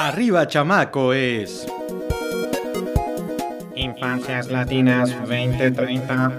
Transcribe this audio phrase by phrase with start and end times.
[0.00, 1.66] Arriba Chamaco es...
[3.74, 6.32] Infancias Latinas 2030.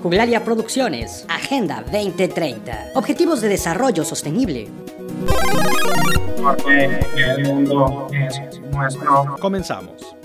[0.00, 2.90] Juglaria Producciones, Agenda 2030.
[2.94, 4.68] Objetivos de Desarrollo Sostenible.
[6.40, 9.34] Porque el mundo es nuestro.
[9.40, 10.17] Comenzamos.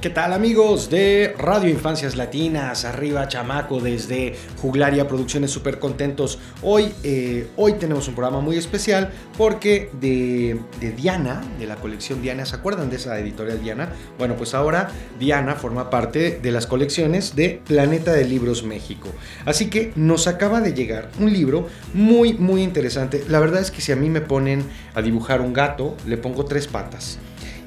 [0.00, 2.86] ¿Qué tal amigos de Radio Infancias Latinas?
[2.86, 6.38] Arriba Chamaco desde Juglaria Producciones, súper contentos.
[6.62, 12.22] Hoy, eh, hoy tenemos un programa muy especial porque de, de, Diana, de la colección
[12.22, 13.92] Diana, ¿se acuerdan de esa editorial Diana?
[14.16, 19.10] Bueno, pues ahora Diana forma parte de las colecciones de Planeta de Libros México.
[19.44, 23.22] Así que nos acaba de llegar un libro muy, muy interesante.
[23.28, 24.64] La verdad es que si a mí me ponen
[24.94, 27.18] a dibujar un gato, le pongo tres patas.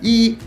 [0.02, 0.40] Y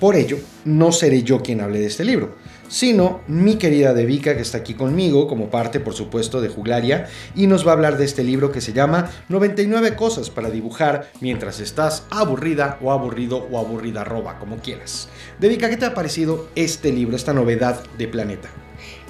[0.00, 2.36] por ello, no seré yo quien hable de este libro,
[2.68, 7.46] sino mi querida Devika que está aquí conmigo como parte, por supuesto, de Juglaria y
[7.46, 11.60] nos va a hablar de este libro que se llama 99 cosas para dibujar mientras
[11.60, 15.08] estás aburrida o aburrido o aburrida roba, como quieras.
[15.38, 18.48] Devika, ¿qué te ha parecido este libro, esta novedad de Planeta?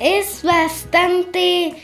[0.00, 1.74] Es bastante...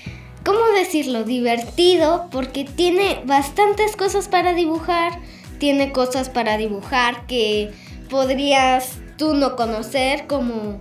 [0.45, 1.23] ¿Cómo decirlo?
[1.23, 5.21] Divertido porque tiene bastantes cosas para dibujar,
[5.59, 7.71] tiene cosas para dibujar que
[8.09, 10.79] podrías tú no conocer como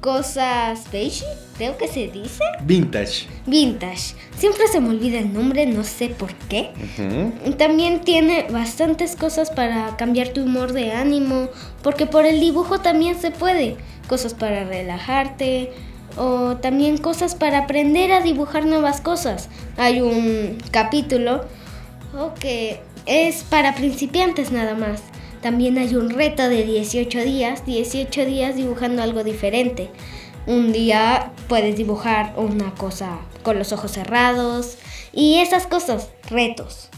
[0.00, 1.24] cosas beige,
[1.56, 2.42] creo que se dice.
[2.62, 3.26] Vintage.
[3.46, 4.14] Vintage.
[4.36, 6.70] Siempre se me olvida el nombre, no sé por qué.
[7.58, 11.48] También tiene bastantes cosas para cambiar tu humor de ánimo,
[11.82, 13.76] porque por el dibujo también se puede.
[14.08, 15.70] Cosas para relajarte
[16.16, 19.48] o también cosas para aprender a dibujar nuevas cosas.
[19.76, 21.44] Hay un capítulo
[22.40, 25.02] que es para principiantes nada más.
[25.40, 29.88] También hay un reto de 18 días, 18 días dibujando algo diferente.
[30.46, 34.76] Un día puedes dibujar una cosa con los ojos cerrados
[35.12, 36.89] y esas cosas, retos.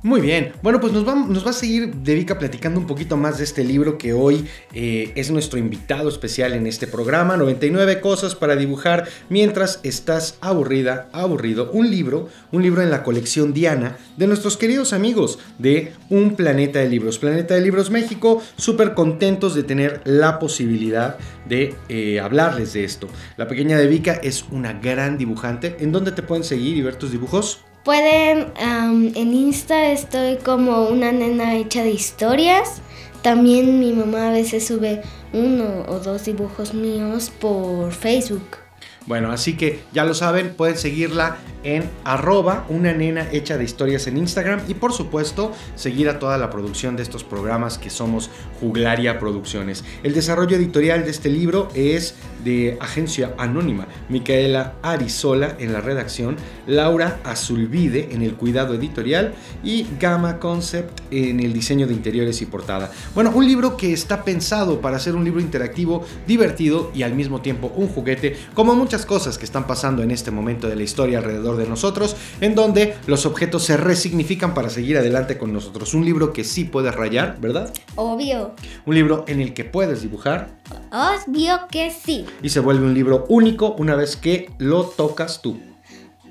[0.00, 3.38] Muy bien, bueno pues nos va, nos va a seguir Devika platicando un poquito más
[3.38, 8.36] de este libro que hoy eh, es nuestro invitado especial en este programa, 99 cosas
[8.36, 14.28] para dibujar mientras estás aburrida, aburrido, un libro, un libro en la colección Diana de
[14.28, 19.64] nuestros queridos amigos de Un Planeta de Libros, Planeta de Libros México, súper contentos de
[19.64, 21.18] tener la posibilidad
[21.48, 23.08] de eh, hablarles de esto.
[23.36, 27.10] La pequeña Devika es una gran dibujante, ¿en dónde te pueden seguir y ver tus
[27.10, 27.64] dibujos?
[27.88, 32.82] Pueden, en Insta estoy como una nena hecha de historias.
[33.22, 35.00] También mi mamá a veces sube
[35.32, 38.67] uno o dos dibujos míos por Facebook.
[39.08, 44.06] Bueno, así que ya lo saben, pueden seguirla en arroba una nena hecha de historias
[44.06, 48.30] en Instagram y por supuesto seguir a toda la producción de estos programas que somos
[48.60, 49.82] Juglaria Producciones.
[50.02, 52.14] El desarrollo editorial de este libro es
[52.44, 56.36] de Agencia Anónima, Micaela Arizola en la redacción,
[56.66, 62.46] Laura Azulvide en el cuidado editorial y Gamma Concept en el diseño de interiores y
[62.46, 62.92] portada.
[63.14, 67.40] Bueno, un libro que está pensado para ser un libro interactivo, divertido y al mismo
[67.40, 71.18] tiempo un juguete, como muchas cosas que están pasando en este momento de la historia
[71.18, 75.94] alrededor de nosotros, en donde los objetos se resignifican para seguir adelante con nosotros.
[75.94, 77.72] Un libro que sí puedes rayar, ¿verdad?
[77.96, 78.54] Obvio.
[78.86, 80.58] Un libro en el que puedes dibujar.
[80.90, 82.26] Obvio que sí.
[82.42, 85.67] Y se vuelve un libro único una vez que lo tocas tú.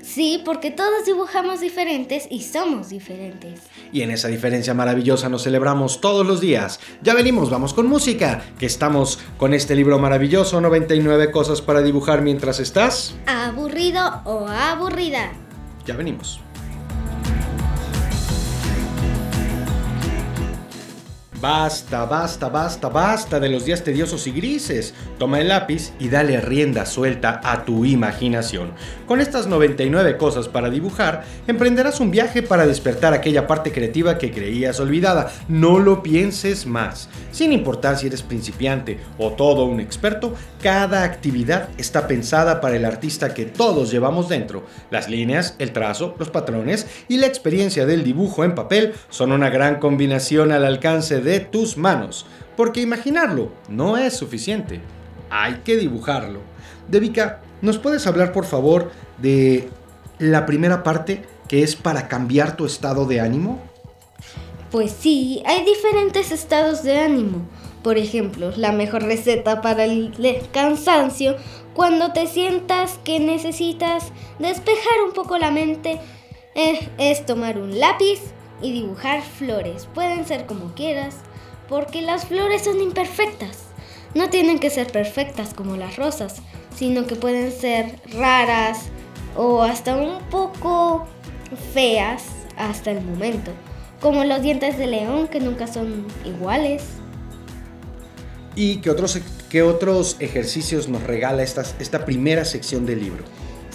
[0.08, 3.60] Sí, porque todos dibujamos diferentes y somos diferentes.
[3.92, 6.80] Y en esa diferencia maravillosa nos celebramos todos los días.
[7.02, 12.22] Ya venimos, vamos con música, que estamos con este libro maravilloso, 99 cosas para dibujar
[12.22, 13.16] mientras estás...
[13.26, 15.30] Aburrido o aburrida.
[15.84, 16.40] Ya venimos.
[21.40, 24.92] Basta, basta, basta, basta de los días tediosos y grises.
[25.20, 28.72] Toma el lápiz y dale rienda suelta a tu imaginación.
[29.06, 34.32] Con estas 99 cosas para dibujar, emprenderás un viaje para despertar aquella parte creativa que
[34.32, 35.30] creías olvidada.
[35.46, 37.08] No lo pienses más.
[37.30, 42.84] Sin importar si eres principiante o todo un experto, cada actividad está pensada para el
[42.84, 44.66] artista que todos llevamos dentro.
[44.90, 49.50] Las líneas, el trazo, los patrones y la experiencia del dibujo en papel son una
[49.50, 52.26] gran combinación al alcance de de tus manos,
[52.56, 54.80] porque imaginarlo no es suficiente,
[55.30, 56.40] hay que dibujarlo.
[56.88, 59.68] Devika, ¿nos puedes hablar por favor de
[60.18, 63.60] la primera parte que es para cambiar tu estado de ánimo?
[64.70, 67.46] Pues sí, hay diferentes estados de ánimo.
[67.82, 70.12] Por ejemplo, la mejor receta para el
[70.52, 71.36] cansancio,
[71.74, 76.00] cuando te sientas que necesitas despejar un poco la mente,
[76.54, 78.20] eh, es tomar un lápiz
[78.60, 79.88] y dibujar flores.
[79.94, 81.16] Pueden ser como quieras,
[81.68, 83.64] porque las flores son imperfectas.
[84.14, 86.36] no tienen que ser perfectas como las rosas,
[86.74, 88.86] sino que pueden ser raras
[89.36, 91.06] o hasta un poco
[91.74, 92.24] feas
[92.56, 93.52] hasta el momento,
[94.00, 96.84] como los dientes de león que nunca son iguales.
[98.56, 99.20] ¿Y qué otros,
[99.50, 103.24] qué otros ejercicios nos regala esta, esta primera sección del libro?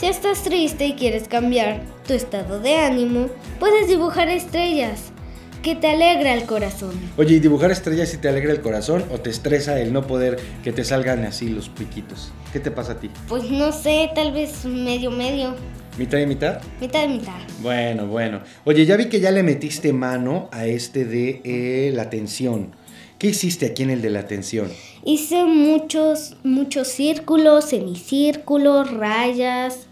[0.04, 5.14] Si estás triste y quieres cambiar tu estado de ánimo, puedes dibujar estrellas
[5.62, 6.92] que te alegra el corazón.
[7.16, 10.42] Oye, ¿y dibujar estrellas si te alegra el corazón o te estresa el no poder
[10.62, 12.34] que te salgan así los piquitos?
[12.52, 13.10] ¿Qué te pasa a ti?
[13.30, 15.56] Pues no sé, tal vez medio medio.
[15.98, 16.62] ¿Mitad y mitad?
[16.82, 17.40] Mitad y mitad.
[17.62, 18.42] Bueno, bueno.
[18.66, 22.76] Oye, ya vi que ya le metiste mano a este de eh, la atención.
[23.20, 24.70] ¿Qué hiciste aquí en el de la atención?
[25.06, 29.88] Hice muchos, muchos círculos, semicírculos, rayas,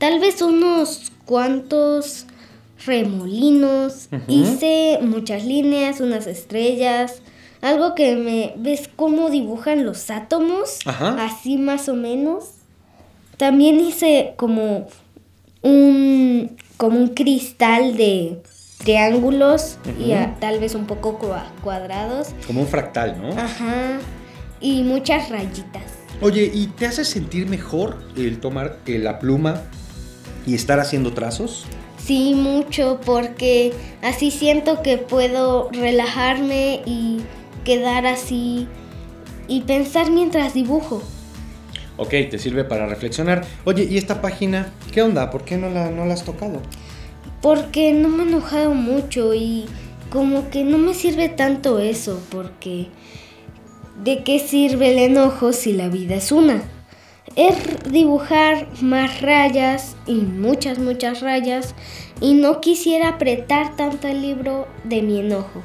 [0.00, 2.26] tal vez unos cuantos
[2.86, 4.08] remolinos.
[4.26, 7.22] Hice muchas líneas, unas estrellas.
[7.60, 8.54] Algo que me...
[8.56, 10.78] ¿Ves cómo dibujan los átomos?
[10.86, 11.22] Ajá.
[11.24, 12.44] Así más o menos.
[13.36, 14.86] También hice como
[15.62, 18.42] un, como un cristal de
[18.78, 22.28] triángulos y a- tal vez un poco cua- cuadrados.
[22.46, 23.28] Como un fractal, ¿no?
[23.38, 23.98] Ajá.
[24.62, 25.82] Y muchas rayitas.
[26.22, 29.62] Oye, ¿y te hace sentir mejor el tomar eh, la pluma
[30.46, 31.66] y estar haciendo trazos?
[31.98, 33.72] Sí, mucho, porque
[34.02, 37.20] así siento que puedo relajarme y
[37.64, 38.66] quedar así
[39.48, 41.02] y pensar mientras dibujo.
[41.96, 43.44] Ok, te sirve para reflexionar.
[43.64, 44.72] Oye, ¿y esta página?
[44.92, 45.30] ¿Qué onda?
[45.30, 46.62] ¿Por qué no la, no la has tocado?
[47.42, 49.66] Porque no me he enojado mucho y
[50.10, 52.88] como que no me sirve tanto eso, porque
[54.02, 56.62] ¿de qué sirve el enojo si la vida es una?
[57.36, 57.56] Es
[57.90, 61.74] dibujar más rayas y muchas, muchas rayas
[62.20, 65.62] y no quisiera apretar tanto el libro de mi enojo.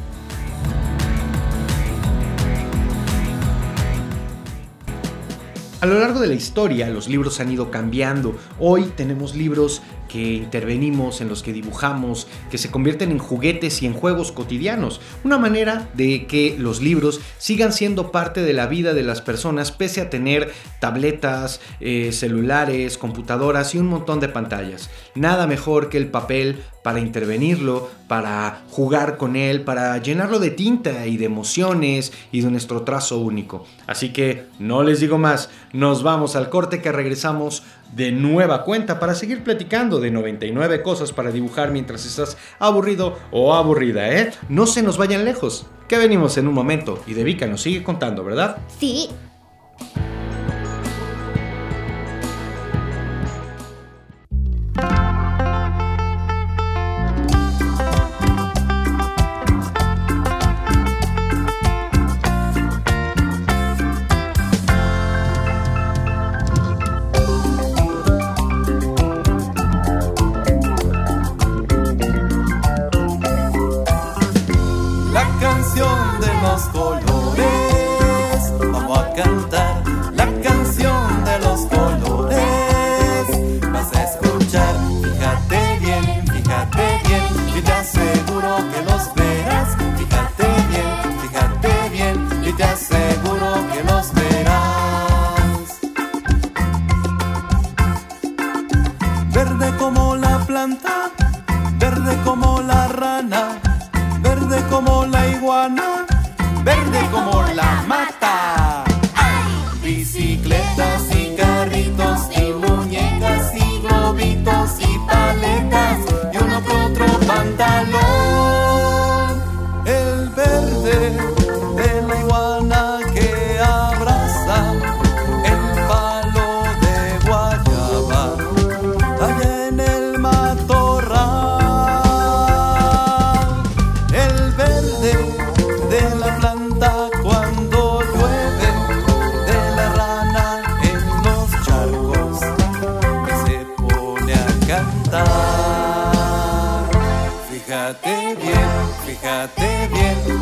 [5.80, 8.36] A lo largo de la historia los libros han ido cambiando.
[8.60, 13.86] Hoy tenemos libros que intervenimos, en los que dibujamos, que se convierten en juguetes y
[13.86, 15.02] en juegos cotidianos.
[15.24, 19.72] Una manera de que los libros sigan siendo parte de la vida de las personas
[19.72, 24.90] pese a tener tabletas, eh, celulares, computadoras y un montón de pantallas.
[25.16, 31.06] Nada mejor que el papel para intervenirlo, para jugar con él, para llenarlo de tinta
[31.06, 33.66] y de emociones y de nuestro trazo único.
[33.88, 39.00] Así que no les digo más, nos vamos al corte que regresamos de nueva cuenta
[39.00, 44.32] para seguir platicando de 99 cosas para dibujar mientras estás aburrido o aburrida, ¿eh?
[44.50, 48.24] No se nos vayan lejos, que venimos en un momento y Devika nos sigue contando,
[48.24, 48.58] ¿verdad?
[48.80, 49.10] Sí.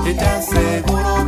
[0.05, 1.24] Y te aseguro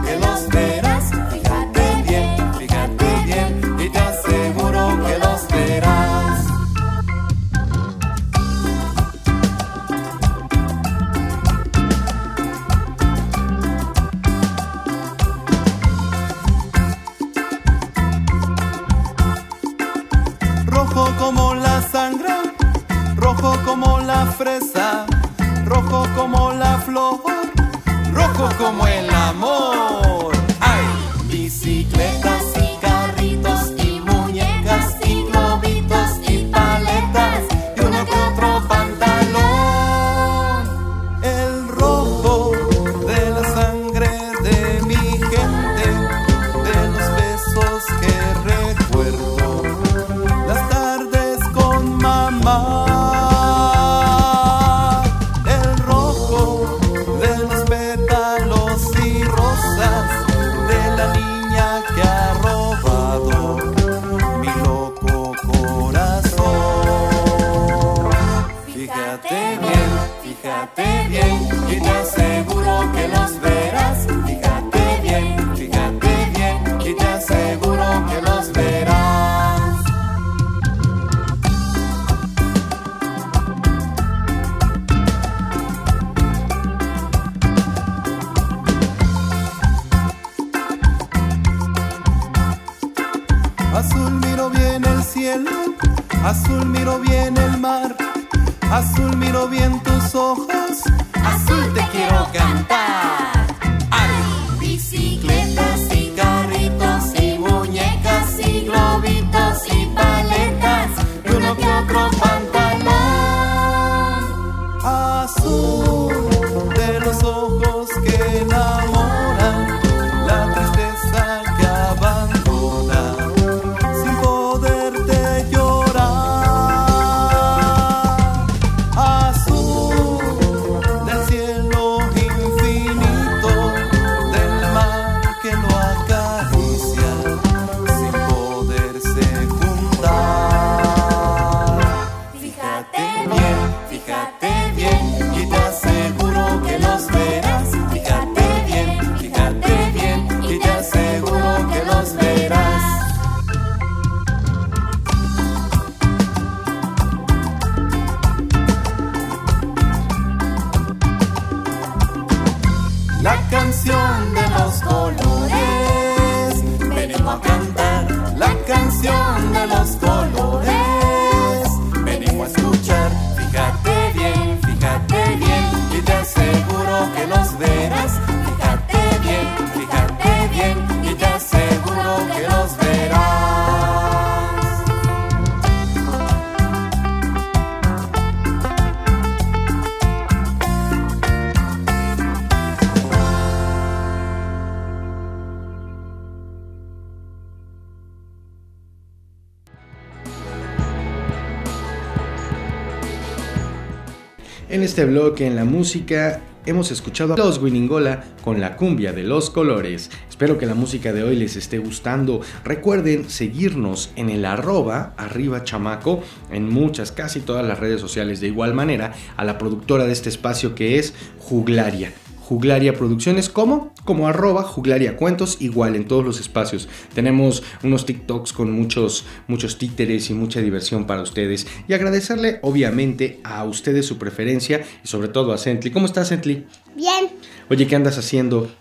[204.70, 209.24] En este bloque, en la música, hemos escuchado a Los Guiningola con la cumbia de
[209.24, 210.12] los colores.
[210.30, 212.42] Espero que la música de hoy les esté gustando.
[212.66, 216.22] Recuerden seguirnos en el arroba arriba chamaco
[216.52, 218.42] en muchas, casi todas las redes sociales.
[218.42, 222.12] De igual manera, a la productora de este espacio que es Juglaria.
[222.48, 223.92] Juglaria Producciones, ¿cómo?
[224.06, 226.88] Como arroba Juglaria Cuentos, igual en todos los espacios.
[227.14, 231.68] Tenemos unos TikToks con muchos, muchos títeres y mucha diversión para ustedes.
[231.90, 235.92] Y agradecerle, obviamente, a ustedes su preferencia y sobre todo a Sently.
[235.92, 236.66] ¿Cómo estás, Sently?
[236.96, 237.28] Bien,
[237.70, 238.72] Oye, ¿qué andas haciendo?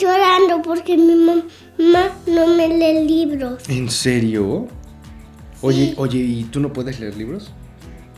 [0.00, 3.68] llorando porque mi mamá no me lee libros.
[3.68, 4.66] ¿En serio?
[5.62, 5.94] Oye, Sí.
[5.96, 7.52] oye, ¿y tú no puedes leer libros?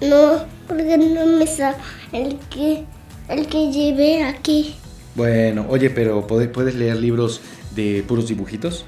[0.00, 1.76] No, porque no me sa
[2.12, 2.86] el que
[3.28, 4.74] el que llevé aquí.
[5.14, 7.40] Bueno, oye, pero ¿puede- ¿puedes leer libros
[7.74, 8.84] de puros dibujitos?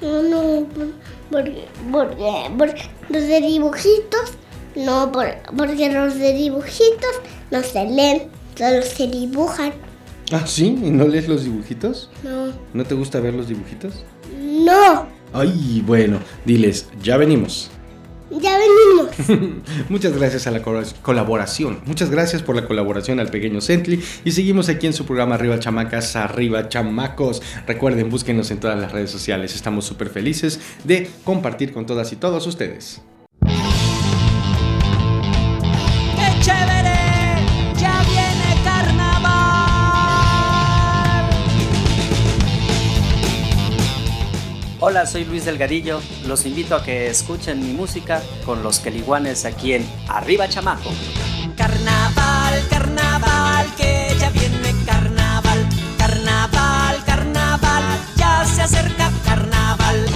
[0.00, 0.88] No, no, por-
[1.30, 4.32] porque, porque, porque los de dibujitos,
[4.76, 7.10] no, por- porque los de dibujitos
[7.50, 8.22] no se leen,
[8.56, 9.72] solo se dibujan.
[10.32, 10.66] Ah, ¿sí?
[10.82, 12.08] ¿Y no lees los dibujitos?
[12.22, 14.04] No, ¿No te gusta ver los dibujitos?
[14.40, 17.70] no, Ay, bueno, diles, ya venimos.
[18.30, 19.62] Ya venimos.
[19.88, 21.80] Muchas gracias a la col- colaboración.
[21.86, 24.02] Muchas gracias por la colaboración al pequeño Sently.
[24.24, 27.42] Y seguimos aquí en su programa Arriba Chamacas, Arriba Chamacos.
[27.66, 29.54] Recuerden, búsquenos en todas las redes sociales.
[29.54, 33.00] Estamos súper felices de compartir con todas y todos ustedes.
[36.16, 36.89] ¡Qué chévere!
[44.82, 46.00] Hola, soy Luis Delgadillo.
[46.26, 50.88] Los invito a que escuchen mi música con los queliguanes aquí en Arriba Chamaco.
[51.54, 55.68] Carnaval, carnaval, que ya viene carnaval.
[55.98, 57.84] Carnaval, carnaval,
[58.16, 60.06] ya se acerca carnaval.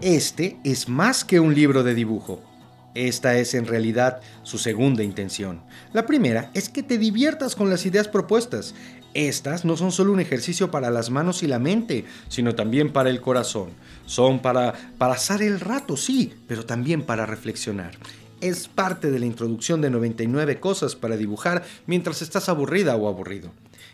[0.00, 2.51] Este es más que un libro de dibujo
[2.94, 5.62] esta es en realidad su segunda intención.
[5.92, 8.74] La primera es que te diviertas con las ideas propuestas.
[9.14, 13.10] Estas no son solo un ejercicio para las manos y la mente, sino también para
[13.10, 13.70] el corazón.
[14.04, 17.92] Son para pasar el rato, sí, pero también para reflexionar.
[18.40, 23.52] Es parte de la introducción de 99 cosas para dibujar mientras estás aburrida o aburrido.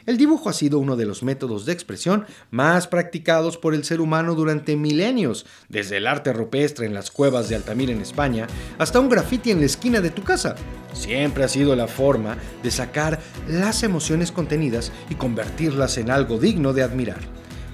[0.09, 4.01] El dibujo ha sido uno de los métodos de expresión más practicados por el ser
[4.01, 8.47] humano durante milenios, desde el arte rupestre en las cuevas de Altamira en España
[8.79, 10.55] hasta un graffiti en la esquina de tu casa.
[10.95, 16.73] Siempre ha sido la forma de sacar las emociones contenidas y convertirlas en algo digno
[16.73, 17.21] de admirar.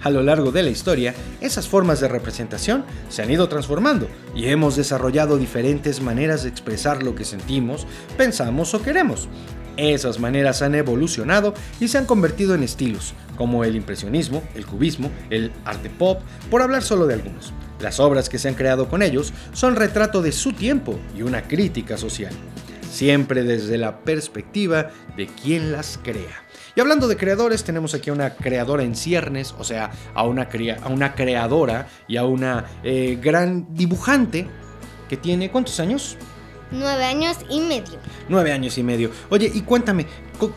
[0.02, 4.48] A lo largo de la historia, esas formas de representación se han ido transformando y
[4.48, 7.86] hemos desarrollado diferentes maneras de expresar lo que sentimos,
[8.18, 9.28] pensamos o queremos.
[9.76, 15.10] Esas maneras han evolucionado y se han convertido en estilos, como el impresionismo, el cubismo,
[15.30, 17.52] el arte pop, por hablar solo de algunos.
[17.80, 21.42] Las obras que se han creado con ellos son retrato de su tiempo y una
[21.42, 22.32] crítica social,
[22.90, 26.44] siempre desde la perspectiva de quien las crea.
[26.76, 30.48] Y hablando de creadores, tenemos aquí a una creadora en ciernes, o sea, a una,
[30.82, 34.48] a una creadora y a una eh, gran dibujante
[35.08, 36.16] que tiene, ¿cuántos años?
[36.74, 37.98] Nueve años y medio.
[38.28, 39.10] Nueve años y medio.
[39.30, 40.06] Oye, y cuéntame,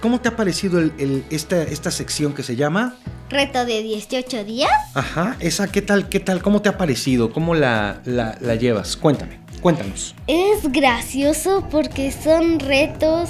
[0.01, 0.81] ¿cómo te ha parecido
[1.29, 2.95] esta, esta sección que se llama?
[3.29, 4.71] Reto de 18 días.
[4.93, 6.41] Ajá, esa, ¿qué tal, qué tal?
[6.41, 7.31] ¿Cómo te ha parecido?
[7.31, 8.97] ¿Cómo la, la, la llevas?
[8.97, 10.15] Cuéntame, cuéntanos.
[10.27, 13.29] Es gracioso porque son retos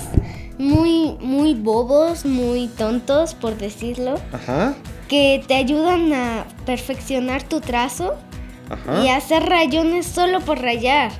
[0.57, 4.19] muy, muy bobos, muy tontos, por decirlo.
[4.31, 4.75] Ajá.
[5.07, 8.15] Que te ayudan a perfeccionar tu trazo
[8.69, 9.03] Ajá.
[9.03, 11.11] y hacer rayones solo por rayar.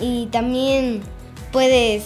[0.00, 1.00] Y también
[1.52, 2.04] puedes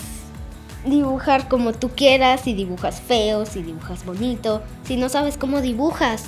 [0.85, 6.24] dibujar como tú quieras, si dibujas feo, si dibujas bonito, si no sabes cómo dibujas.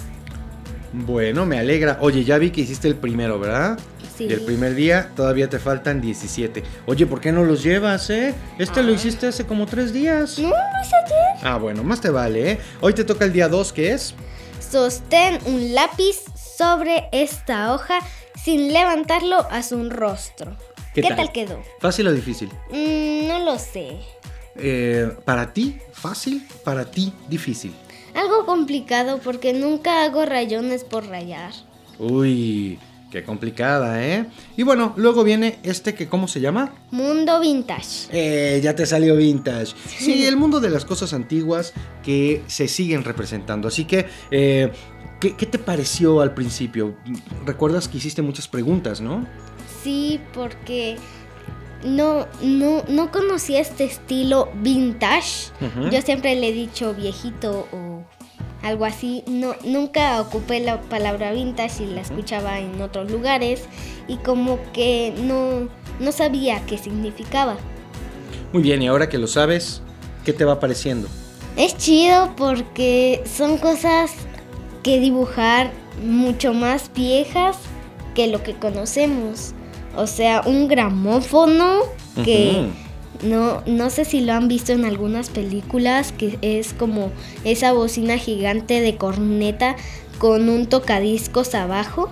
[0.93, 1.99] Bueno, me alegra.
[2.01, 3.79] Oye, ya vi que hiciste el primero, ¿verdad?
[4.17, 4.25] Sí.
[4.25, 6.63] Y el primer día todavía te faltan 17.
[6.87, 8.35] Oye, ¿por qué no los llevas, eh?
[8.59, 10.39] Este lo hiciste hace como tres días.
[10.39, 11.47] No, no es ayer.
[11.47, 12.59] Ah, bueno, más te vale, ¿eh?
[12.83, 14.15] Hoy te toca el día 2, ¿qué es?
[14.61, 16.19] Sostén un lápiz
[16.59, 18.01] sobre esta hoja
[18.43, 20.57] sin levantarlo hacia un rostro.
[20.95, 21.17] ¿Qué ¿Qué, tal?
[21.17, 21.33] tal?
[21.33, 21.63] quedó?
[21.81, 22.51] ¿Fácil o difícil?
[22.71, 23.99] Mm, no lo sé.
[24.57, 26.47] Eh, para ti, fácil.
[26.65, 27.73] Para ti, difícil.
[28.15, 31.53] Algo complicado porque nunca hago rayones por rayar.
[31.99, 32.79] Uy,
[33.11, 34.27] qué complicada, ¿eh?
[34.57, 36.75] Y bueno, luego viene este que, ¿cómo se llama?
[36.91, 38.09] Mundo vintage.
[38.11, 39.75] Eh, ya te salió vintage.
[39.99, 43.69] Sí, el mundo de las cosas antiguas que se siguen representando.
[43.69, 44.71] Así que, eh,
[45.23, 46.97] ¿qué, qué te pareció al principio?
[47.47, 49.25] Recuerdas que hiciste muchas preguntas, ¿no?
[49.85, 50.97] Sí, porque
[51.85, 55.53] no, no, no conocía este estilo vintage.
[55.93, 58.03] Yo siempre le he dicho viejito o
[58.65, 59.23] algo así.
[59.29, 63.63] No, nunca ocupé la palabra vintage y la escuchaba en otros lugares
[64.09, 65.69] y como que no,
[66.01, 67.57] no sabía qué significaba.
[68.53, 69.83] Muy bien, y ahora que lo sabes,
[70.25, 71.09] ¿qué te va pareciendo?
[71.57, 74.13] Es chido porque son cosas
[74.83, 75.73] que dibujar
[76.05, 77.57] mucho más viejas
[78.15, 79.55] que lo que conocemos.
[79.97, 81.81] O sea, un gramófono
[82.25, 82.69] que
[83.23, 87.13] no, no sé si lo han visto en algunas películas, que es como
[87.45, 89.77] esa bocina gigante de corneta
[90.19, 92.11] con un tocadiscos abajo.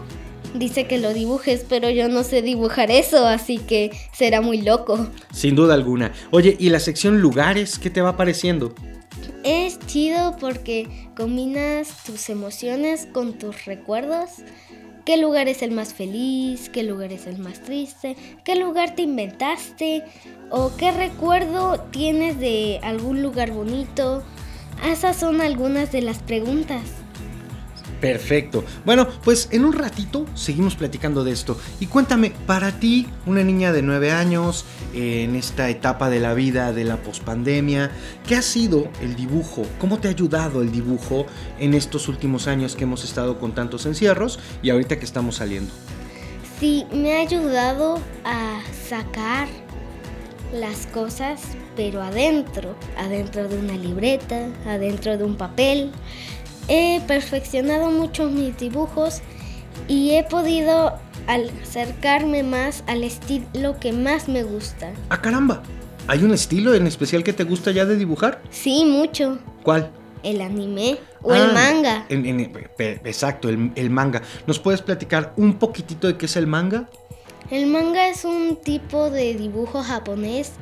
[0.55, 5.07] Dice que lo dibujes, pero yo no sé dibujar eso, así que será muy loco.
[5.33, 6.13] Sin duda alguna.
[6.33, 8.75] Oye, ¿y la sección lugares qué te va pareciendo?
[9.43, 14.31] Es chido porque combinas tus emociones con tus recuerdos.
[15.07, 16.69] ¿Qué lugar es el más feliz?
[16.69, 18.17] ¿Qué lugar es el más triste?
[18.45, 20.05] ¿Qué lugar te inventaste?
[20.51, 24.23] ¿O qué recuerdo tienes de algún lugar bonito?
[24.87, 27.00] Esas son algunas de las preguntas.
[28.01, 28.65] Perfecto.
[28.85, 31.59] Bueno, pues en un ratito seguimos platicando de esto.
[31.81, 36.73] Y cuéntame, para ti, una niña de 9 años, en esta etapa de la vida
[36.73, 37.91] de la pospandemia,
[38.27, 39.63] ¿qué ha sido el dibujo?
[39.79, 41.27] ¿Cómo te ha ayudado el dibujo
[41.59, 45.73] en estos últimos años que hemos estado con tantos encierros y ahorita que estamos saliendo?
[46.59, 49.49] Sí, me ha ayudado a sacar
[50.55, 51.41] las cosas,
[51.77, 55.91] pero adentro, adentro de una libreta, adentro de un papel.
[56.69, 59.21] He perfeccionado mucho mis dibujos
[59.89, 64.93] y he podido acercarme más al estilo que más me gusta.
[65.09, 65.63] ¡Ah, caramba!
[66.07, 68.43] ¿Hay un estilo en especial que te gusta ya de dibujar?
[68.51, 69.39] Sí, mucho.
[69.63, 69.91] ¿Cuál?
[70.23, 72.05] El anime o Ah, el manga.
[72.09, 74.23] en- en- pe- exacto, el, el manga.
[74.47, 76.89] ¿Nos puedes platicar un poquitito de qué es el manga?
[77.51, 80.53] El manga es un tipo de dibujo japonés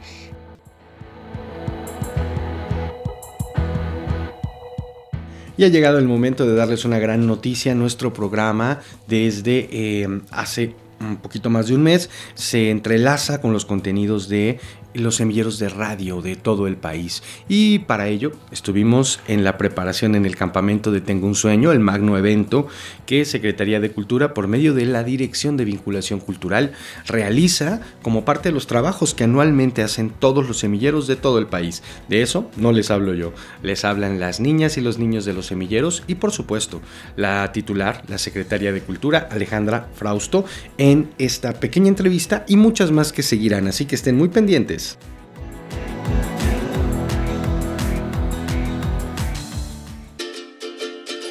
[5.58, 8.78] Y ha llegado el momento de darles una gran noticia nuestro programa.
[9.08, 14.60] Desde eh, hace un poquito más de un mes, se entrelaza con los contenidos de
[15.00, 17.22] los semilleros de radio de todo el país.
[17.48, 21.80] Y para ello estuvimos en la preparación en el campamento de Tengo un Sueño, el
[21.80, 22.68] magno evento
[23.06, 26.72] que Secretaría de Cultura, por medio de la Dirección de Vinculación Cultural,
[27.06, 31.46] realiza como parte de los trabajos que anualmente hacen todos los semilleros de todo el
[31.46, 31.82] país.
[32.08, 33.32] De eso no les hablo yo,
[33.62, 36.80] les hablan las niñas y los niños de los semilleros y por supuesto
[37.16, 40.44] la titular, la Secretaria de Cultura, Alejandra Frausto,
[40.78, 44.87] en esta pequeña entrevista y muchas más que seguirán, así que estén muy pendientes.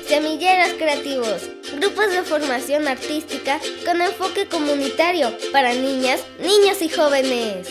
[0.08, 7.68] Semilleros Creativos, grupos de formación artística con enfoque comunitario para niñas, niños y jóvenes.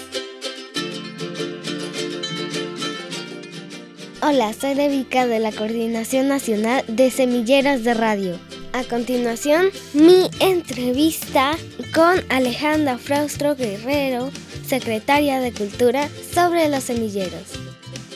[4.22, 8.38] Hola, soy Debica de la Coordinación Nacional de Semilleros de Radio.
[8.72, 11.56] A continuación, mi entrevista
[11.94, 14.30] con Alejandra Fraustro Guerrero,
[14.66, 17.42] secretaria de Cultura, sobre los semilleros.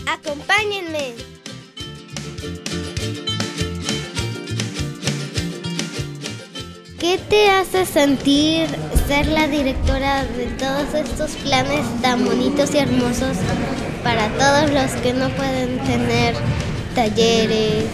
[0.06, 1.14] ¡Acompáñenme!
[6.98, 8.66] ¿Qué te hace sentir
[9.08, 13.38] ser la directora de todos estos planes tan bonitos y hermosos
[14.04, 16.34] para todos los que no pueden tener
[16.94, 17.84] talleres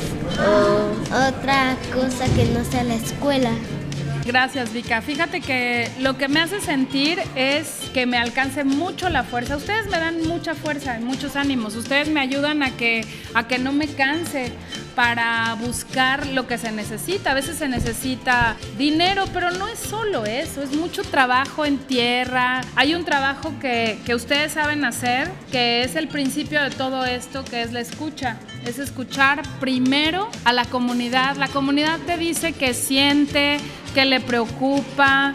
[0.41, 3.53] o otra cosa que no sea la escuela?
[4.27, 5.03] Gracias, Vika.
[5.03, 9.57] Fíjate que lo que me hace sentir es que me alcance mucho la fuerza.
[9.57, 11.77] Ustedes me dan mucha fuerza y muchos ánimos.
[11.77, 14.51] Ustedes me ayudan a que, a que no me canse
[14.97, 17.31] para buscar lo que se necesita.
[17.31, 22.63] A veces se necesita dinero, pero no es solo eso, es mucho trabajo en tierra.
[22.75, 27.45] Hay un trabajo que, que ustedes saben hacer, que es el principio de todo esto,
[27.45, 28.39] que es la escucha.
[28.65, 31.37] Es escuchar primero a la comunidad.
[31.37, 33.59] La comunidad te dice que siente,
[33.95, 35.35] que le preocupa,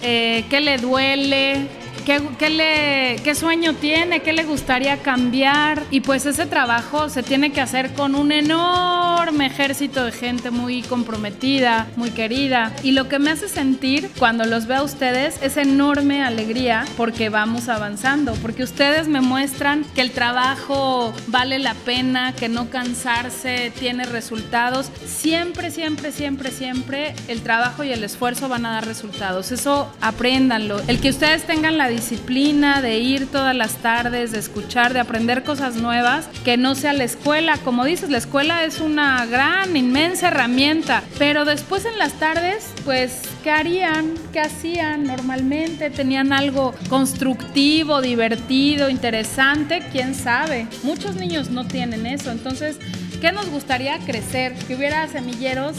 [0.00, 1.68] eh, que le duele,
[2.04, 4.20] ¿Qué, qué le, ¿Qué sueño tiene?
[4.20, 5.82] ¿Qué le gustaría cambiar?
[5.90, 10.82] Y pues ese trabajo se tiene que hacer con un enorme ejército de gente muy
[10.82, 12.72] comprometida, muy querida.
[12.82, 17.30] Y lo que me hace sentir cuando los veo a ustedes es enorme alegría porque
[17.30, 23.72] vamos avanzando, porque ustedes me muestran que el trabajo vale la pena, que no cansarse
[23.78, 24.90] tiene resultados.
[25.06, 29.52] Siempre, siempre, siempre, siempre el trabajo y el esfuerzo van a dar resultados.
[29.52, 30.80] Eso apréndanlo.
[30.86, 35.44] El que ustedes tengan la disciplina de ir todas las tardes, de escuchar, de aprender
[35.44, 37.56] cosas nuevas, que no sea la escuela.
[37.58, 43.20] Como dices, la escuela es una gran, inmensa herramienta, pero después en las tardes, pues,
[43.42, 44.14] ¿qué harían?
[44.32, 45.90] ¿Qué hacían normalmente?
[45.90, 49.82] ¿Tenían algo constructivo, divertido, interesante?
[49.92, 50.66] ¿Quién sabe?
[50.82, 52.76] Muchos niños no tienen eso, entonces,
[53.20, 54.54] ¿qué nos gustaría crecer?
[54.66, 55.76] Que hubiera semilleros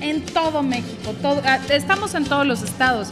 [0.00, 1.14] en todo México.
[1.20, 3.08] Todo, estamos en todos los estados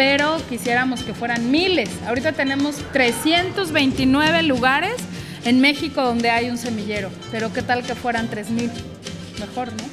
[0.00, 1.90] pero quisiéramos que fueran miles.
[2.06, 4.94] Ahorita tenemos 329 lugares
[5.44, 8.70] en México donde hay un semillero, pero qué tal que fueran 3000.
[9.40, 9.84] Mejor, ¿no?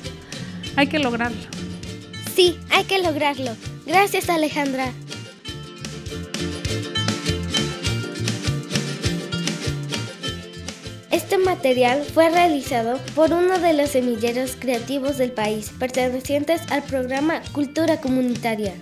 [0.77, 1.41] Hay que lograrlo.
[2.33, 3.51] Sí, hay que lograrlo.
[3.85, 4.93] Gracias, Alejandra.
[11.11, 17.41] Este material fue realizado por uno de los semilleros creativos del país, pertenecientes al programa
[17.51, 18.73] Cultura Comunitaria.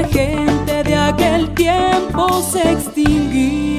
[0.00, 3.75] La gente de aquel tiempo se extinguía.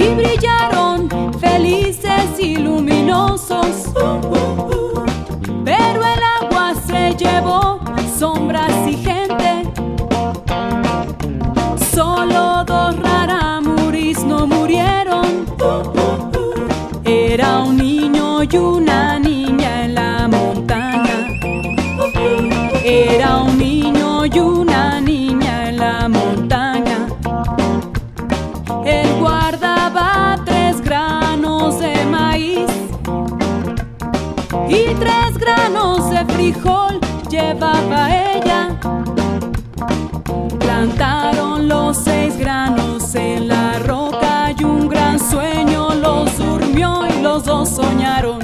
[0.00, 1.08] Y brillaron
[1.38, 3.89] felices y luminosos
[37.60, 38.80] llevaba ella.
[40.58, 47.44] Plantaron los seis granos en la roca y un gran sueño los durmió y los
[47.44, 48.38] dos soñaron.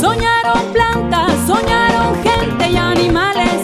[0.00, 3.62] Soñaron plantas, soñaron gente y animales.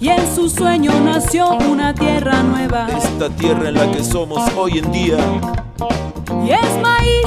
[0.00, 2.86] Y en su sueño nació una tierra nueva.
[2.96, 5.18] Esta tierra en la que somos hoy en día.
[6.46, 7.26] Y es maíz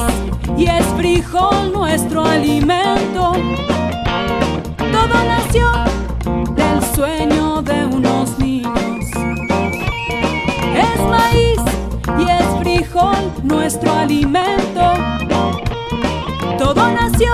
[0.58, 3.34] y es frijol nuestro alimento.
[4.77, 5.96] Todo nació
[6.97, 8.73] sueño de unos niños.
[10.73, 11.62] Es maíz
[12.17, 14.93] y es frijol nuestro alimento.
[16.57, 17.31] Todo nació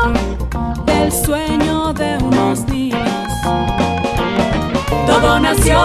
[0.86, 3.08] del sueño de unos niños.
[5.08, 5.80] Todo nació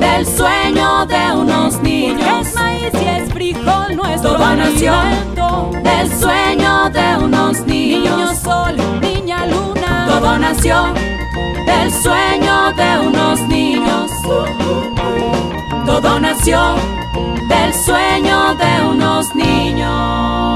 [0.00, 2.48] del sueño de unos niños.
[2.48, 5.70] Es maíz y es frijol nuestro Todo nació alimento.
[5.84, 8.16] del sueño de unos niños.
[8.16, 10.06] Niño sol, niña luna.
[10.08, 10.92] Todo nació
[11.66, 14.10] del sueño de unos niños.
[15.86, 16.76] Todo nació
[17.48, 20.48] del sueño de unos niños.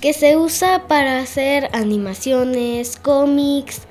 [0.00, 3.82] que se usa para hacer animaciones, cómics.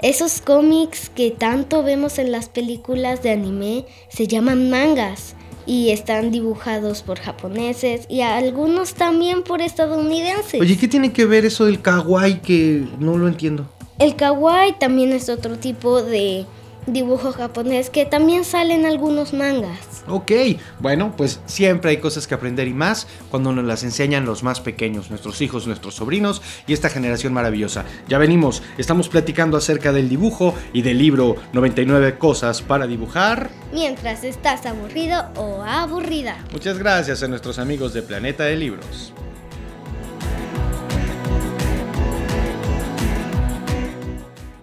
[0.00, 6.30] Esos cómics que tanto vemos en las películas de anime se llaman mangas y están
[6.30, 10.60] dibujados por japoneses y algunos también por estadounidenses.
[10.60, 13.66] Oye, ¿qué tiene que ver eso del kawaii que no lo entiendo?
[13.98, 16.46] El kawaii también es otro tipo de
[16.86, 20.02] dibujo japonés que también sale en algunos mangas.
[20.08, 20.32] Ok,
[20.80, 24.60] bueno, pues siempre hay cosas que aprender y más cuando nos las enseñan los más
[24.60, 27.84] pequeños, nuestros hijos, nuestros sobrinos y esta generación maravillosa.
[28.08, 33.50] Ya venimos, estamos platicando acerca del dibujo y del libro 99 cosas para dibujar.
[33.72, 36.44] Mientras estás aburrido o aburrida.
[36.52, 39.12] Muchas gracias a nuestros amigos de Planeta de Libros.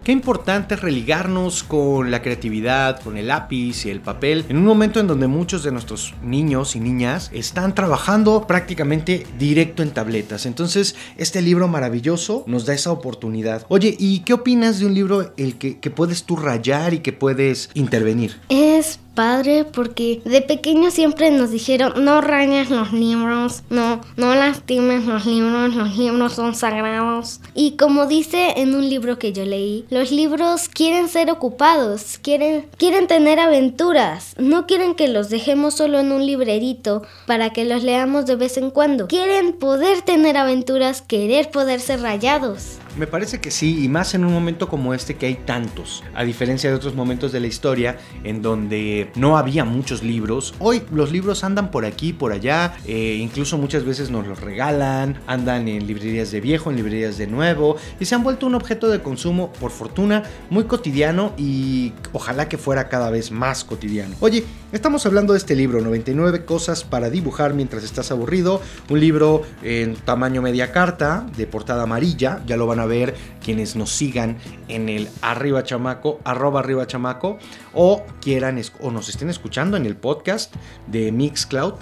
[0.03, 4.65] Qué importante es religarnos con la creatividad, con el lápiz y el papel, en un
[4.65, 10.45] momento en donde muchos de nuestros niños y niñas están trabajando prácticamente directo en tabletas.
[10.45, 13.65] Entonces, este libro maravilloso nos da esa oportunidad.
[13.67, 17.13] Oye, ¿y qué opinas de un libro el que, que puedes tú rayar y que
[17.13, 18.39] puedes intervenir?
[18.47, 25.05] Es padre porque de pequeño siempre nos dijeron no rayes los libros, no, no lastimes
[25.05, 27.41] los libros, los libros son sagrados.
[27.53, 32.67] Y como dice en un libro que yo leí, los libros quieren ser ocupados, quieren,
[32.77, 37.83] quieren tener aventuras, no quieren que los dejemos solo en un librerito para que los
[37.83, 39.07] leamos de vez en cuando.
[39.07, 42.77] Quieren poder tener aventuras, querer poder ser rayados.
[42.99, 46.25] Me parece que sí, y más en un momento como este que hay tantos, a
[46.25, 50.53] diferencia de otros momentos de la historia en donde no había muchos libros.
[50.59, 55.17] Hoy los libros andan por aquí, por allá, eh, incluso muchas veces nos los regalan,
[55.27, 58.89] andan en librerías de viejo, en librerías de nuevo, y se han vuelto un objeto
[58.89, 64.13] de consumo, por fortuna, muy cotidiano y ojalá que fuera cada vez más cotidiano.
[64.19, 69.43] Oye, estamos hablando de este libro, 99 cosas para dibujar mientras estás aburrido, un libro
[69.63, 74.37] en tamaño media carta, de portada amarilla, ya lo van a ver quienes nos sigan
[74.67, 77.39] en el arriba chamaco, arroba arriba chamaco,
[77.73, 80.53] o quieran o nos estén escuchando en el podcast
[80.87, 81.75] de Mixcloud.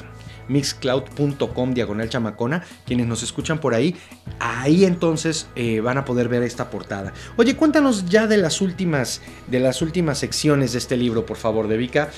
[0.48, 2.64] mixcloud.com diagonal chamacona.
[2.86, 3.96] Quienes nos escuchan por ahí,
[4.40, 7.14] ahí entonces eh, van a poder ver esta portada.
[7.36, 11.68] Oye, cuéntanos ya de las últimas, de las últimas secciones de este libro, por favor,
[11.68, 12.10] de Vika.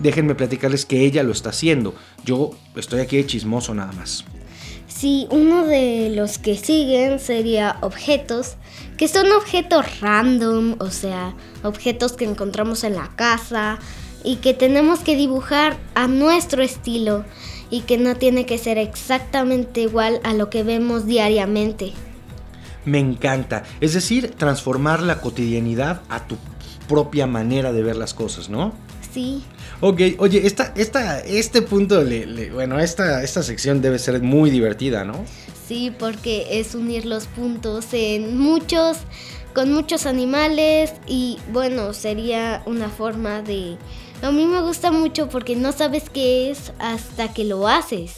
[0.00, 1.94] Déjenme platicarles que ella lo está haciendo.
[2.24, 4.24] Yo estoy aquí de chismoso nada más.
[5.02, 8.56] Sí, uno de los que siguen sería objetos,
[8.96, 13.78] que son objetos random, o sea, objetos que encontramos en la casa
[14.22, 17.24] y que tenemos que dibujar a nuestro estilo
[17.72, 21.92] y que no tiene que ser exactamente igual a lo que vemos diariamente.
[22.84, 23.64] Me encanta.
[23.80, 26.36] Es decir, transformar la cotidianidad a tu
[26.88, 28.72] propia manera de ver las cosas, ¿no?
[29.12, 29.42] Sí.
[29.80, 34.50] Ok, oye, esta, esta, este punto, le- le- bueno, esta, esta sección debe ser muy
[34.50, 35.24] divertida, ¿no?
[35.66, 38.98] Sí, porque es unir los puntos en muchos,
[39.54, 43.76] con muchos animales y bueno, sería una forma de...
[44.22, 48.14] A mí me gusta mucho porque no sabes qué es hasta que lo haces.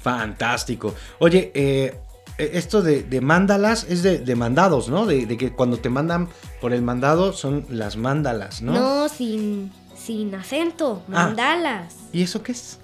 [0.00, 0.94] Fantástico.
[1.18, 1.98] Oye, eh,
[2.38, 5.06] esto de, de mandalas es de, de mandados, ¿no?
[5.06, 6.28] De, de que cuando te mandan
[6.60, 8.72] por el mandado son las mandalas, ¿no?
[8.72, 11.26] No, sin, sin acento, Ah.
[11.26, 11.94] mandalas.
[12.12, 12.78] ¿Y eso qué es?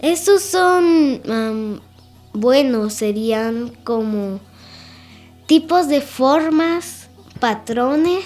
[0.00, 1.80] Esos son, am,
[2.32, 4.40] bueno, serían como
[5.46, 7.08] tipos de formas,
[7.40, 8.24] patrones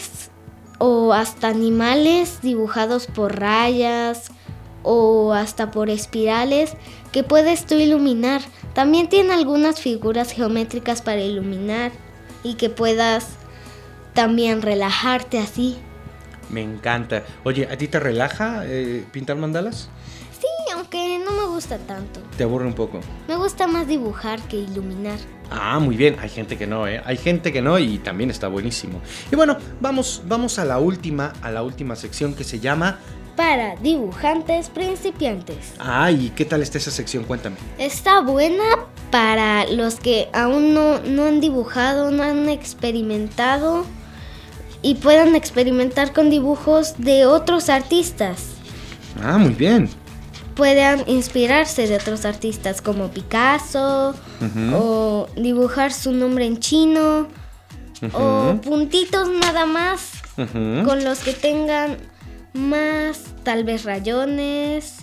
[0.79, 4.31] o hasta animales dibujados por rayas
[4.83, 6.75] o hasta por espirales
[7.13, 8.43] que puedes tú iluminar.
[8.75, 11.93] También tiene algunas figuras geométricas para iluminar
[12.43, 13.31] y que puedas
[14.13, 15.77] también relajarte así.
[16.51, 17.25] Me encanta.
[17.43, 19.89] Oye, ¿a ti te relaja eh, pintar mandalas?
[20.39, 22.21] Sí, aunque no me gusta tanto.
[22.37, 23.01] ¿Te aburre un poco?
[23.27, 25.19] Me gusta más dibujar que iluminar.
[25.57, 26.17] Ah, muy bien.
[26.21, 27.01] Hay gente que no, ¿eh?
[27.05, 29.01] Hay gente que no y también está buenísimo.
[29.31, 32.99] Y bueno, vamos, vamos a la última, a la última sección que se llama...
[33.37, 35.75] Para dibujantes principiantes.
[35.79, 37.25] Ay, ¿qué tal está esa sección?
[37.25, 37.57] Cuéntame.
[37.79, 38.63] Está buena
[39.11, 43.85] para los que aún no, no han dibujado, no han experimentado
[44.83, 48.51] y puedan experimentar con dibujos de otros artistas.
[49.21, 49.89] Ah, muy bien.
[50.55, 54.15] Puedan inspirarse de otros artistas como Picasso
[54.73, 57.29] o dibujar su nombre en chino
[58.13, 61.97] o puntitos nada más con los que tengan
[62.53, 64.99] más tal vez rayones.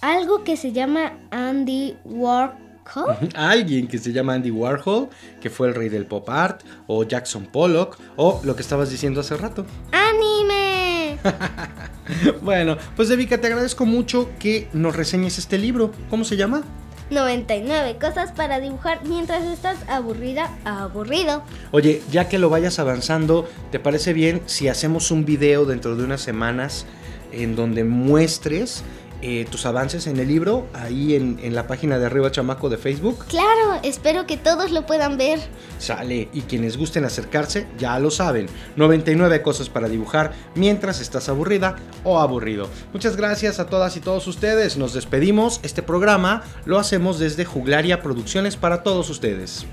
[0.00, 3.16] Algo que se llama Andy Warhol.
[3.34, 5.08] Alguien que se llama Andy Warhol,
[5.40, 9.20] que fue el rey del pop art, o Jackson Pollock, o lo que estabas diciendo
[9.20, 9.66] hace rato.
[9.90, 11.18] ¡Anime!
[12.42, 15.92] Bueno, pues Devika, te agradezco mucho que nos reseñes este libro.
[16.10, 16.62] ¿Cómo se llama?
[17.10, 21.42] 99 cosas para dibujar mientras estás aburrida, aburrido.
[21.70, 26.04] Oye, ya que lo vayas avanzando, ¿te parece bien si hacemos un video dentro de
[26.04, 26.84] unas semanas
[27.32, 28.82] en donde muestres
[29.22, 32.76] eh, tus avances en el libro ahí en, en la página de Arriba Chamaco de
[32.76, 33.24] Facebook?
[33.26, 35.40] Claro, espero que todos lo puedan ver.
[35.78, 38.46] Sale, y quienes gusten acercarse ya lo saben.
[38.76, 42.68] 99 cosas para dibujar mientras estás aburrida o aburrido.
[42.92, 44.76] Muchas gracias a todas y todos ustedes.
[44.76, 45.60] Nos despedimos.
[45.62, 49.66] Este programa lo hacemos desde Juglaria Producciones para todos ustedes.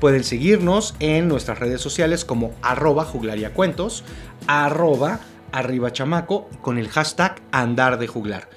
[0.00, 4.02] Pueden seguirnos en nuestras redes sociales como arroba juglariacuentos,
[4.46, 5.20] arroba
[5.52, 8.48] arriba chamaco con el hashtag andar de juglar.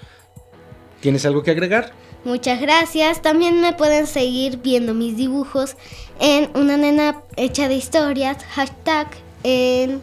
[1.03, 1.91] ¿Tienes algo que agregar?
[2.23, 3.21] Muchas gracias.
[3.21, 5.75] También me pueden seguir viendo mis dibujos
[6.21, 9.07] en una nena hecha de historias, hashtag
[9.43, 10.01] en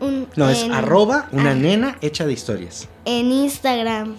[0.00, 2.88] un- No, es arroba una ah, nena hecha de historias.
[3.06, 4.14] en Instagram.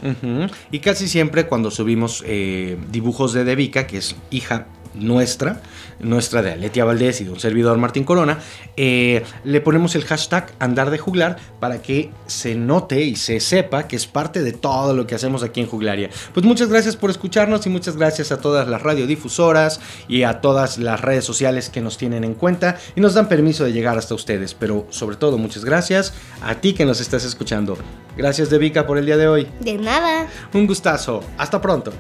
[0.70, 5.62] Y casi siempre cuando subimos eh, dibujos de Devika, que es hija nuestra,
[6.00, 8.40] nuestra de Aletia Valdés y de un servidor Martín Corona,
[8.78, 13.88] eh, le ponemos el hashtag andar de juglar para que se note y se sepa
[13.88, 16.10] que es parte de todo lo que hacemos aquí en Juglaria.
[16.34, 20.78] Pues muchas gracias por escucharnos y muchas gracias a todas las radiodifusoras y a todas
[20.78, 24.16] las redes sociales que nos tienen en cuenta y nos dan permiso de llegar hasta
[24.16, 24.54] ustedes.
[24.54, 27.78] Pero sobre todo muchas gracias a ti que nos estás escuchando.
[28.18, 29.48] Gracias Devika por el día de hoy.
[29.60, 30.28] De nada.
[30.54, 31.24] Un gustazo.
[31.38, 31.92] Hasta pronto.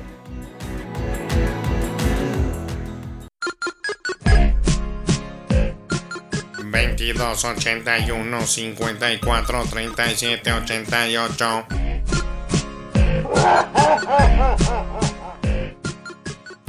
[7.01, 11.65] 22 81 54 37 88.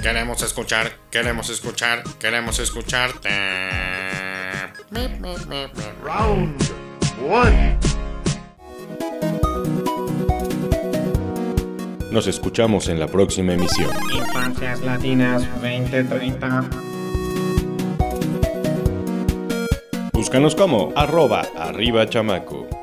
[0.03, 3.29] Queremos escuchar, queremos escuchar, queremos escucharte.
[6.03, 6.63] Round
[12.11, 13.91] Nos escuchamos en la próxima emisión.
[14.11, 16.92] Infancias Latinas 2030.
[20.23, 22.82] Búscanos como arroba arriba chamaco.